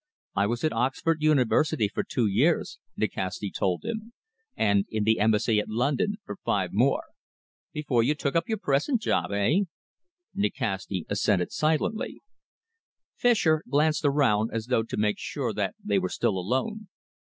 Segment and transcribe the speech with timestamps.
[0.35, 4.13] "I was at Oxford University for two years," Nikasti told him,
[4.57, 7.03] "and in the Embassy at London for five more."
[7.71, 9.65] "Before you took up your present job, eh?"
[10.33, 12.17] Nikasti assented silently.
[13.15, 16.87] Fischer glanced around as though to make sure that they were still alone.